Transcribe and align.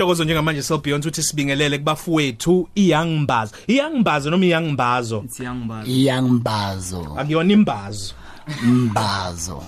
sithokozo 0.00 0.24
njengamanje 0.24 0.62
so 0.62 0.78
beyond 0.78 1.04
ukuthi 1.04 1.22
sibingelele 1.22 1.78
kubafowethu 1.78 2.68
iyoung 2.74 3.18
mbazo 3.20 3.52
iyoung 3.66 3.98
mbazo 4.00 4.30
noma 4.30 4.44
iyoung 4.46 4.72
mbazo 4.72 5.22
It's 5.24 5.40
young 5.40 5.64
bad. 5.68 5.88
iyangbazo 5.88 7.14
akuyona 7.18 7.52
imbazo 7.52 8.14
mbazo 8.62 9.62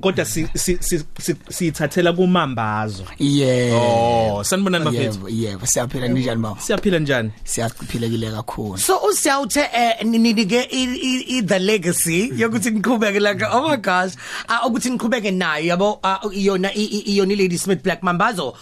kodwa 0.00 0.24
si 0.24 0.48
si- 0.54 0.78
si- 0.80 1.04
si- 1.20 1.34
sithathela 1.50 2.12
kumambazo 2.12 3.04
yebo 3.18 4.36
oh 4.38 4.44
sanibonani 4.44 4.84
bafethu 4.84 5.28
yebo 5.28 5.28
yebo 5.28 5.66
siyaphila 5.66 6.08
njani 6.08 6.40
baba 6.42 6.60
siyaphila 6.60 6.98
njani 6.98 7.30
siyaphilekile 7.44 8.30
kakhulu 8.30 8.78
so 8.78 8.96
usiyawuthe 9.10 9.60
eh, 9.60 10.04
ninike 10.04 10.60
i- 10.70 10.84
i- 10.84 11.38
i- 11.38 11.42
the 11.42 11.58
legacy 11.58 12.32
yokuthi 12.36 12.70
niqhubeke 12.70 13.20
like 13.20 13.44
oh 13.52 13.68
my 13.68 13.76
gosh 13.76 14.12
ah, 14.48 14.66
ukuthi 14.66 14.90
niqhubeke 14.90 15.30
nayo 15.30 15.66
yabo 15.66 15.98
ah, 16.02 16.20
iyona 16.32 16.74
i- 16.74 16.84
i- 16.84 17.12
iyona 17.12 17.34
lady 17.36 17.58
smith 17.58 17.82
black 17.82 18.02
mambazo 18.02 18.54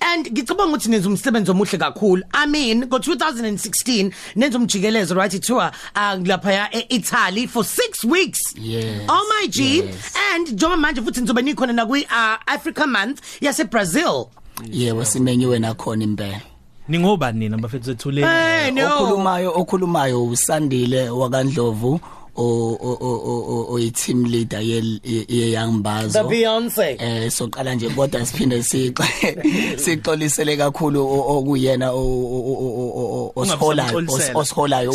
and 0.00 0.26
ngicabanga 0.32 0.72
ukuthi 0.72 0.90
nenza 0.90 1.08
umsebenzi 1.08 1.50
omuhle 1.50 1.78
kakhulu. 1.78 2.22
I 2.32 2.46
mean 2.46 2.84
ngo 2.86 2.98
2016 2.98 4.12
nenza 4.36 4.58
umjikelezo 4.58 5.14
right 5.14 5.40
tour 5.40 5.70
uh, 5.96 6.26
lapha 6.26 6.52
ya 6.52 6.68
eItaly 6.74 7.46
for 7.48 7.64
6 7.64 8.04
weeks. 8.10 8.54
Yes, 8.56 9.02
oh 9.08 9.26
my 9.28 9.46
g. 9.48 9.76
Yes. 9.76 10.14
and 10.34 10.48
njengoba 10.48 10.76
manje 10.76 11.00
futhi 11.02 11.20
nizobe 11.20 11.42
nikhona 11.42 11.72
na 11.72 11.86
kwi 11.86 12.02
uh, 12.02 12.36
Africa 12.46 12.86
month 12.86 13.20
yase 13.40 13.64
Brazil 13.64 14.26
yebo 14.70 15.04
simenyiwe 15.04 15.58
nakhona 15.58 16.04
impela. 16.04 16.40
Ningobani 16.88 17.38
nina 17.38 17.58
bafethu 17.58 17.84
zethuleni 17.84 18.82
okhulumayo 18.82 19.52
okhulumayo 19.54 20.24
usandile 20.24 21.08
wakandlovu. 21.10 22.00
Oyi 22.36 23.90
team 23.90 24.24
leader 24.24 24.60
ye 24.60 24.82
ye 25.04 25.52
young 25.52 25.82
the 25.82 26.24
Beyonce 26.28 26.96
eh 26.98 27.30
soqala 27.30 27.74
nje 27.74 27.88
kodwa 27.88 28.26
siphinde 28.26 28.62
sixe 28.62 29.36
sixolisele 29.76 30.56
kakhulu 30.56 31.00
okuyena 31.08 31.92
osiholayo 33.36 34.02
osiholayo 34.34 34.92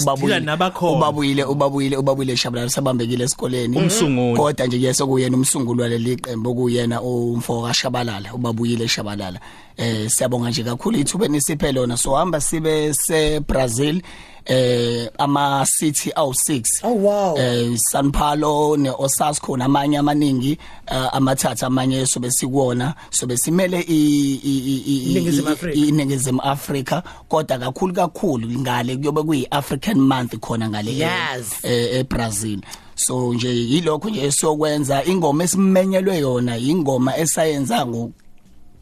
ubabuyile 0.82 1.44
ubabuyile 1.44 1.98
ubabuyile 1.98 2.38
shabala 2.38 2.70
sabambekile 2.70 3.24
esikoleni 3.24 3.90
kodwa 4.38 4.68
nje 4.68 4.82
yese 4.82 5.06
kuyena 5.06 5.38
umsunguli 5.38 5.82
waleli 5.82 6.16
qembu 6.16 6.50
okuyena 6.52 7.02
umfoko 7.02 7.68
kaShabalala 7.68 8.34
ubabuyile 8.34 8.88
Shabalala 8.88 9.40
eh 9.78 10.10
siyabonga 10.10 10.50
nje 10.50 10.64
kakhulu 10.64 10.98
ithuba 10.98 11.28
nisiphe 11.28 11.72
lona 11.72 11.98
so 11.98 12.16
hamba 12.16 12.42
sibe 12.42 12.94
se 12.94 13.40
Brazil 13.40 14.02
eh 14.46 15.10
ama 15.18 15.66
city 15.66 16.12
aw 16.16 16.30
6 16.32 16.64
Oh, 16.84 16.94
wow. 16.94 17.38
eh 17.38 17.78
San 17.92 18.12
Paulo 18.12 18.78
ne 18.78 18.90
Osasco 18.98 19.58
namanye 19.58 19.98
amaningi 19.98 20.52
eh, 20.92 21.08
amathatha 21.16 21.68
amanye 21.68 22.06
sobe 22.06 22.32
sikuona 22.32 22.94
sobe 23.10 23.38
simele 23.38 23.80
i 23.88 23.94
i- 24.44 24.64
i- 24.66 24.84
i- 25.74 25.88
Iningizimu 25.88 26.42
Africa 26.42 27.02
kodwa 27.30 27.58
kakhulu 27.58 27.94
kakhulu 27.94 28.48
ngale 28.60 28.98
kuyobe 28.98 29.24
kuyi 29.24 29.48
African 29.52 30.00
month 30.00 30.36
khona 30.40 30.70
ngale 30.70 30.92
Yes. 30.92 31.64
eh 31.64 32.00
eBrazil 32.00 32.60
so 32.96 33.34
nje 33.34 33.50
yilokho 33.50 34.10
nje 34.10 34.24
esokwenza 34.26 35.04
ingoma 35.06 35.44
esimenyelwe 35.44 36.18
yona 36.18 36.58
ingoma 36.58 37.18
esayenza 37.18 37.86
ngo 37.86 38.12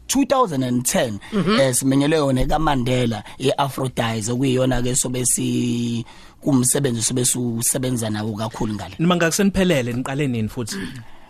2010 0.08 1.18
esimenyelwe 1.60 2.18
yona 2.18 2.46
kaMandela 2.46 3.24
eAphrodite 3.38 4.30
okuyiyona 4.32 4.82
ke 4.82 4.94
sobe 4.94 5.24
si 5.24 6.04
kumsebenzi 6.40 7.02
sobe 7.02 7.24
susebenza 7.24 8.10
nawo 8.10 8.36
kakhulu 8.36 8.74
ngale. 8.74 8.94
Nima 8.98 9.16
ngakuseniphelele 9.16 9.92
niqale 9.92 10.26
nini 10.28 10.48
futhi? 10.48 10.76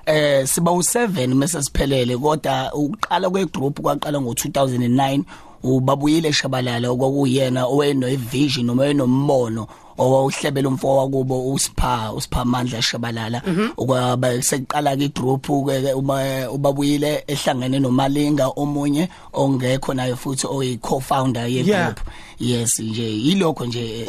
Eh 0.06 0.46
siba 0.46 0.72
u7 0.72 1.34
mase 1.34 1.62
siphelele 1.62 2.16
kodwa 2.16 2.74
uqala 2.74 3.30
kwegroup 3.30 3.80
kwaqala 3.80 4.18
ngo2009 4.18 5.22
ubabuyile 5.62 6.32
shabalala 6.32 6.90
okwakuyena 6.90 7.66
oweno 7.66 8.06
vision 8.16 8.66
noma 8.66 8.86
enombono 8.86 9.66
owawuhlebela 9.98 10.68
umfo 10.68 10.96
wakubo 10.96 11.52
usipha 11.52 12.12
usipha 12.12 12.40
amandla 12.40 12.82
shabalala. 12.82 13.42
Okwaba 13.76 14.42
seqala 14.42 14.96
ke 14.96 15.08
group 15.08 15.46
ke 15.46 15.94
ubabuyile 16.50 17.24
ehlangene 17.26 17.78
nomalinga 17.80 18.48
omunye 18.56 19.08
ongekho 19.32 19.94
naye 19.94 20.16
futhi 20.16 20.46
oyi 20.46 20.78
co-founder 20.78 21.46
ye 21.46 21.62
group 21.62 22.00
yes 22.40 22.80
nje 22.80 23.06
yilokho 23.06 23.66
nje 23.66 24.06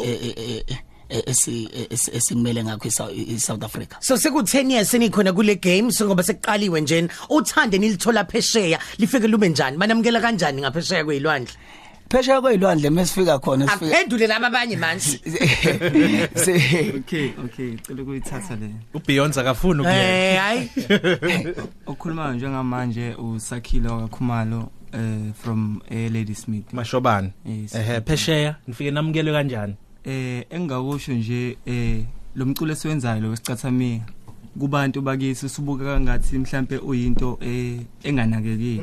esi 1.08 1.68
esi- 1.90 2.16
esimele 2.16 2.64
ngakho 2.64 2.88
iSou- 2.88 3.30
iSouth 3.36 3.64
Africa. 3.64 3.96
So 4.00 4.16
seku 4.16 4.38
10 4.42 4.70
years 4.70 4.90
senikhona 4.90 5.32
kule 5.32 5.54
game 5.56 5.92
so 5.92 6.06
ngoba 6.06 6.22
sekuqaliwe 6.22 6.80
nje 6.80 7.08
uthande 7.30 7.78
nilithola 7.78 8.24
phesheya 8.24 8.78
lifike 8.98 9.28
lube 9.28 9.48
njani? 9.48 9.76
Banamukela 9.76 10.20
kanjani 10.20 10.60
ngaphesheya 10.62 11.04
kwezilwandle 11.04 11.52
phesheya 12.08 12.40
kwezilwandle 12.40 12.90
mesifika 12.90 13.38
khona 13.38 13.68
sifika 13.68 13.86
aphendule 13.86 14.26
laba 14.26 14.46
abanye 14.46 14.76
manje 14.76 15.20
Okay, 16.96 17.30
okay, 17.44 17.76
cela 17.86 18.02
ukuyithatha 18.02 18.56
le. 18.56 18.70
uBeyonce 18.94 19.40
akafuni 19.40 19.80
ukuyena 19.80 20.02
eh 20.32 20.38
hayi. 20.40 20.70
Okhulumayo 21.86 22.34
njengamanje 22.34 23.14
uSakhile 23.14 23.88
wakaKhumalo 23.88 24.70
eh 24.92 25.32
from 25.42 25.80
eh, 25.90 26.12
Lady 26.12 26.34
Smith. 26.34 26.72
mashobani. 26.72 27.32
Ehe 27.74 28.00
phesheya 28.00 28.56
nifike 28.66 28.90
namukelwe 28.90 29.32
kanjani? 29.32 29.74
Eh 30.06 30.44
engakusho 30.50 31.12
nje 31.12 31.58
eh 31.66 32.04
lo 32.36 32.46
mculo 32.46 32.72
esiwenzayo 32.72 33.20
lo 33.20 33.30
wesicathamiya 33.30 34.00
kubantu 34.58 35.02
bakisi 35.02 35.48
subuka 35.48 36.00
ngathi 36.00 36.38
mhlambe 36.38 36.78
uyinto 36.78 37.38
eh 37.40 37.80
enganakekile. 38.02 38.82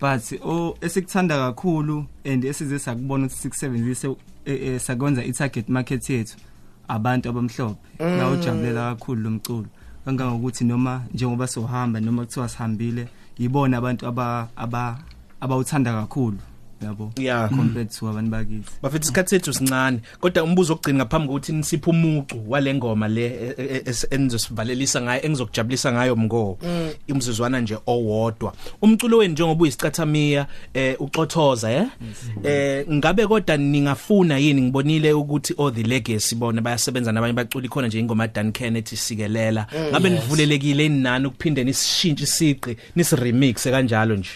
But 0.00 0.40
o 0.44 0.76
esikuthanda 0.80 1.36
kakhulu 1.38 2.06
and 2.24 2.44
esize 2.44 2.78
sakubona 2.78 3.26
ukuthi 3.26 3.40
sikusebenzise 3.40 4.08
eh, 4.44 4.62
eh, 4.62 4.80
sakwenza 4.80 5.24
i 5.24 5.32
target 5.32 5.68
market 5.68 6.10
yethu 6.10 6.36
abantu 6.88 7.28
abamhlophe. 7.28 7.76
Bawujabulela 7.98 8.94
kakhulu 8.94 9.22
lo 9.22 9.30
mculo. 9.30 9.66
Kangangokuthi 10.04 10.64
noma 10.64 11.04
njengoba 11.14 11.46
sohamba 11.46 12.00
noma 12.00 12.24
kuthiwa 12.24 12.48
sihambile 12.48 13.08
yibona 13.38 13.76
abantu 13.76 14.06
aba 14.06 14.48
aba 14.56 14.98
abawuthanda 15.40 15.92
kakhulu. 15.92 16.38
Yabo. 16.82 17.12
Yeah. 17.18 17.48
compared 17.48 17.90
to 17.90 18.08
abantu 18.08 18.30
bakithi. 18.30 18.70
Bafethu 18.82 19.02
isikhathi 19.02 19.30
sethu 19.30 19.52
sincane. 19.52 20.00
Kodwa 20.20 20.42
umbuzo 20.42 20.72
ogcina 20.72 20.98
ngaphambi 20.98 21.28
kokuthi 21.28 21.52
nisiphe 21.52 21.90
umucu 21.90 22.36
wale 22.48 22.74
ngoma 22.74 23.08
le 23.08 23.26
e- 23.26 23.54
e- 23.58 23.82
e- 23.86 24.06
enizosivalelisa 24.10 25.02
ngayo 25.02 25.22
engizokujabulisa 25.22 25.92
ngayo 25.92 26.16
mngo 26.16 26.58
imzuzwana 27.06 27.60
nje 27.60 27.78
owodwa. 27.86 28.52
Umculo 28.82 29.18
wenu 29.18 29.32
njengoba 29.32 29.62
uyisicathamiya 29.62 30.46
eh 30.74 30.96
uxothoza 31.00 31.72
eh? 31.72 31.86
Eh 32.44 32.86
ngabe 32.92 33.26
kodwa 33.26 33.56
ningafuna 33.56 34.38
yini? 34.38 34.60
Ngibonile 34.62 35.12
ukuthi 35.12 35.54
all 35.58 35.72
the 35.72 35.82
legacy 35.82 36.34
bona 36.34 36.60
bayasebenza 36.60 37.12
nabanye 37.12 37.32
baculi 37.32 37.68
khona 37.68 37.88
nje 37.88 37.98
ingoma 38.00 38.28
Dan 38.28 38.52
Kennedy 38.52 38.96
sikelela. 38.96 39.66
Ngabe 39.90 40.10
nivulelekile 40.10 40.86
inani 40.86 41.26
ukuphinde 41.26 41.64
nisishintshe 41.64 42.24
isiqi 42.24 42.76
nisiremix 42.96 43.62
kanjalo 43.64 44.16
nje? 44.16 44.30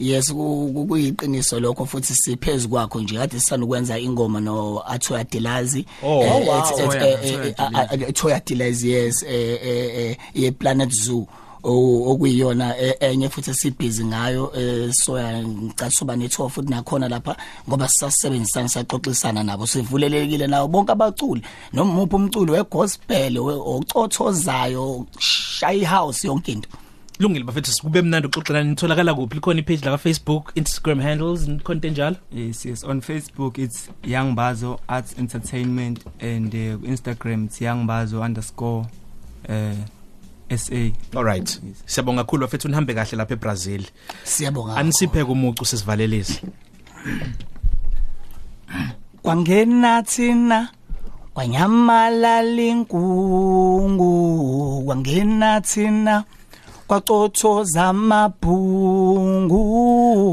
Yes 0.00 0.32
ku- 0.32 0.70
ku- 0.74 0.86
kuyiqiniso 0.86 1.60
lokho 1.60 1.86
futhi 1.86 2.14
siphezulu 2.14 2.70
kwakho 2.70 3.00
nje 3.00 3.16
kade 3.16 3.40
sisana 3.40 3.64
ukwenza 3.64 3.98
ingoma 3.98 4.40
no 4.40 4.82
Athoya 4.86 5.24
Dilazi 5.24 5.84
Oh, 6.02 6.22
Eh, 6.22 6.32
wow. 6.46 6.58
it's- 6.58 6.70
it's- 6.72 6.86
Thoya, 6.88 7.08
eh, 7.08 7.32
Thoya 7.32 7.46
eh, 7.46 7.54
ah, 7.58 7.70
ah, 7.74 8.08
Athoya 8.08 8.40
Dilazi 8.46 8.90
yes 8.90 9.22
eh 9.22 9.58
eh 9.62 9.96
eh, 10.10 10.16
ye 10.34 10.50
Planet 10.50 10.90
Zoo 10.90 11.26
o- 11.62 12.12
okuyiyona 12.12 12.78
eh, 12.78 12.94
enye 13.00 13.28
futhi 13.28 13.54
sibhizi 13.54 14.04
ngayo 14.04 14.52
eh, 14.56 14.92
soya 14.92 15.42
ngicasuba 15.42 16.16
netho 16.16 16.48
futhi 16.48 16.70
nakhona 16.70 17.08
lapha 17.08 17.36
ngoba 17.68 17.88
sisasebenzisana 17.88 18.68
saxoxisana 18.68 19.42
nabo 19.44 19.66
sivulelekile 19.66 20.46
nawo 20.46 20.68
bonke 20.68 20.92
abaculi. 20.92 21.42
Noma 21.72 21.92
umuphi 21.92 22.14
umculo 22.16 22.52
wegospel 22.52 23.38
we- 23.38 23.54
ocothozayo 23.54 25.06
shy 25.18 25.84
house 25.84 26.24
yonke 26.26 26.52
into. 26.52 26.68
Lungile 27.20 27.44
bafethu 27.44 27.72
sikube 27.72 28.02
mnandi 28.02 28.28
uxoxelana 28.28 28.70
nitholakala 28.70 29.14
kuphi 29.14 29.34
likhona 29.34 29.60
ipage 29.60 29.84
la 29.90 29.98
Facebook 29.98 30.52
Instagram 30.54 31.00
handles 31.00 31.48
nikhonto 31.48 31.88
enjalo 31.88 32.16
Yes, 32.32 32.66
yes. 32.66 32.84
On 32.84 33.00
Facebook, 33.00 33.58
it's 33.58 33.88
Young 34.04 34.34
Bazo 34.34 34.78
Arts 34.88 35.14
Entertainment, 35.18 36.04
and 36.20 36.54
uh, 36.54 36.78
Instagram, 36.88 37.44
it's 37.46 37.60
Young 37.60 37.86
Bazo 37.86 38.22
underscore 38.22 38.86
uh, 39.48 39.74
SA. 40.56 40.90
Alright. 41.16 41.60
Siyabonga 41.86 42.24
kakhulu 42.24 42.40
bafethu 42.46 42.68
nihambe 42.68 42.94
kahle 42.94 43.16
lapha 43.16 43.34
eBrazil. 43.34 43.82
siyabonga 44.24 44.76
Anisiphe 44.76 45.24
kumucu 45.24 45.64
sesivalelise. 45.64 46.42
kwangena 49.22 50.02
thina 50.02 50.68
kwanyamalala 51.34 52.62
inkungu 52.62 54.12
kwangena 54.84 55.60
thina 55.60 56.24
kwacothoza 56.90 57.84
amabhungu 57.86 59.62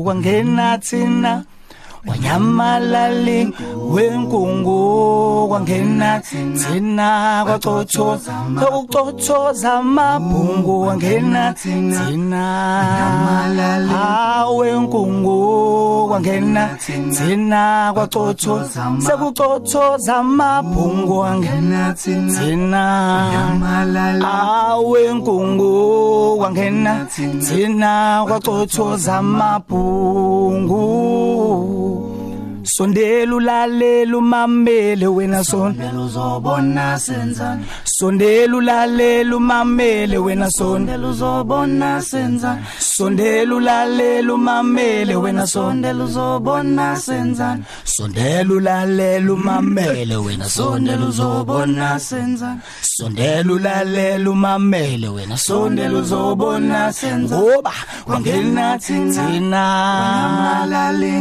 kwangena 0.03 0.77
thina 0.77 1.43
wanyamalali 2.07 3.53
wenkungu 3.93 5.47
kwangena 5.47 6.19
thina 6.59 7.43
kwacothoza 7.45 8.33
ukucothoza 8.79 9.73
amabhungu 9.73 10.83
kwangena 10.85 11.53
thina 11.53 12.43
awenkungu 14.41 15.56
kwangena 16.17 16.77
thina 17.11 17.91
kwacothoza 17.93 18.91
sekucothoza 18.99 20.17
amabhungu 20.17 21.15
kwangena 21.15 21.93
thina 21.93 22.83
awenkungu 24.23 26.37
kwangena 26.37 27.05
thina 27.39 28.23
kwacothoza 28.27 29.17
amabhungu. 29.17 30.83
Sondela 32.63 33.35
ulalela 33.35 34.17
umamele 34.17 35.07
wena 35.07 35.43
sondela 35.43 36.01
uzobona 36.01 36.99
senzani? 36.99 37.65
Sondela 37.99 38.57
ulalela 38.57 39.35
umamele 39.37 40.17
wena 40.17 40.51
sondela 40.51 41.07
uzobona 41.07 42.01
senzani 42.01 42.61
sondela 42.79 43.55
ulalela 43.55 44.33
umamele 44.33 45.15
wena 45.15 45.47
sondela 45.47 46.03
uzobona 46.03 46.95
senzani 46.95 47.63
sondela 47.85 48.53
ulalela 48.53 49.33
umamele 49.33 50.15
wena 50.15 50.45
sondela 50.45 51.05
uzobona 51.07 51.99
senzani 51.99 52.59
sondela 52.81 53.53
ulalela 53.53 54.29
umamele 54.29 55.07
wena 55.07 55.37
sondela 55.37 55.97
uzobona 55.99 56.93
senzani 56.93 57.41
ngoba 57.41 57.73
kwangena 58.05 58.77
thina 58.79 59.65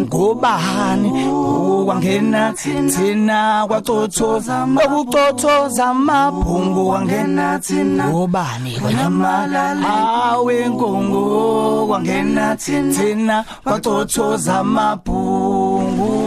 ngobani? 0.00 1.10
Kwangena 1.86 2.52
thina 2.52 3.66
kwacothoza 3.66 4.66
okucothoza 4.84 5.86
amabhungu 5.86 6.86
kwangena 6.86 7.58
thina. 7.58 8.08
Ngobani? 8.10 8.80
Kwanyamalala 8.80 9.92
awenkongo 10.24 11.86
kwangena 11.86 12.56
thina. 12.56 13.44
Kwacothoza 13.62 14.58
amabhungu 14.58 16.26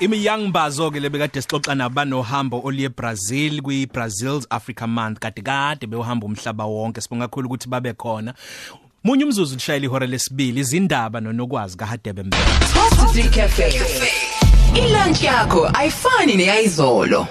imi 0.00 0.24
young 0.24 0.50
bazo 0.52 0.90
ke 0.90 1.00
lebekade 1.00 1.40
sixoxa 1.40 1.74
nabanohambo 1.74 2.60
oliye 2.64 2.88
Brazil 2.88 3.62
kwi 3.62 3.86
Brazil's 3.86 4.46
Africa 4.50 4.86
Month. 4.86 5.18
Kade 5.18 5.42
kade 5.42 5.86
bewuhamba 5.86 6.26
umhlaba 6.26 6.64
wonke. 6.66 7.00
Sibonga 7.00 7.28
kakhulu 7.28 7.46
ukuthi 7.46 7.68
babe 7.68 7.92
khona. 7.92 8.34
Munye 9.04 9.24
umzuzu 9.24 9.54
lishayile 9.54 9.86
ihora 9.86 10.06
lesibili 10.06 10.60
izindaba 10.60 11.20
nonokwazi 11.20 11.76
kaHadebe 11.76 12.22
Mbele 12.22 12.42
Top 12.74 12.98
3 13.14 13.30
Cafe. 13.30 13.72
Ilunch 14.74 15.22
yakho 15.22 15.70
ayifani 15.74 16.34
neyizolo. 16.36 17.26